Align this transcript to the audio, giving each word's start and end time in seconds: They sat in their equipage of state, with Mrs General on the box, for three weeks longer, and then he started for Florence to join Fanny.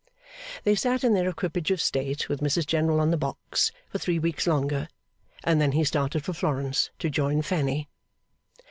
They 0.63 0.73
sat 0.73 1.03
in 1.03 1.13
their 1.13 1.29
equipage 1.29 1.69
of 1.69 1.79
state, 1.79 2.27
with 2.27 2.39
Mrs 2.41 2.65
General 2.65 2.99
on 3.01 3.11
the 3.11 3.17
box, 3.17 3.71
for 3.87 3.99
three 3.99 4.17
weeks 4.17 4.47
longer, 4.47 4.87
and 5.43 5.61
then 5.61 5.73
he 5.73 5.83
started 5.83 6.25
for 6.25 6.33
Florence 6.33 6.89
to 6.97 7.11
join 7.11 7.43
Fanny. 7.43 7.87